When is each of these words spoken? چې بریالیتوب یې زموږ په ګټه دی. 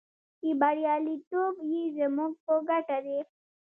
چې 0.39 0.49
بریالیتوب 0.61 1.55
یې 1.71 1.81
زموږ 1.97 2.33
په 2.45 2.53
ګټه 2.69 2.97
دی. 3.05 3.19